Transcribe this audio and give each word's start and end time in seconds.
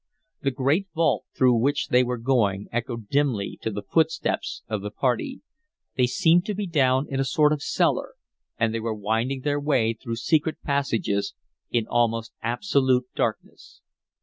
The 0.41 0.49
great 0.49 0.87
vault 0.95 1.25
through 1.37 1.57
which 1.61 1.89
they 1.89 2.03
were 2.03 2.17
going 2.17 2.67
echoed 2.71 3.07
dimly 3.09 3.59
to 3.61 3.69
the 3.69 3.83
footsteps 3.83 4.63
of 4.67 4.81
the 4.81 4.89
party. 4.89 5.41
They 5.95 6.07
seemed 6.07 6.43
to 6.47 6.55
be 6.55 6.65
down 6.65 7.05
in 7.07 7.19
a 7.19 7.23
sort 7.23 7.53
of 7.53 7.57
a 7.59 7.61
cellar, 7.61 8.15
and 8.57 8.73
they 8.73 8.79
were 8.79 8.95
winding 8.95 9.41
their 9.41 9.59
way 9.59 9.93
through 9.93 10.15
secret 10.15 10.59
passages 10.63 11.35
in 11.69 11.85
almost 11.85 12.33
absolute 12.41 13.05
darkness. 13.13 13.81